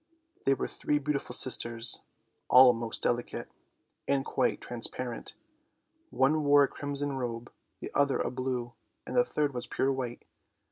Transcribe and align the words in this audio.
"They 0.45 0.55
were 0.55 0.65
three 0.65 0.97
beautiful 0.97 1.35
sisters, 1.35 1.99
all 2.47 2.73
most 2.73 3.03
delicate, 3.03 3.51
and 4.07 4.25
quite 4.25 4.59
transparent. 4.59 5.35
One 6.09 6.43
wore 6.43 6.63
a 6.63 6.67
crimson 6.67 7.13
robe, 7.17 7.51
the 7.81 7.91
other 7.93 8.17
a 8.17 8.31
blue, 8.31 8.73
and 9.05 9.15
the 9.15 9.23
third 9.23 9.53
was 9.53 9.67
pure 9.67 9.93
white. 9.93 10.25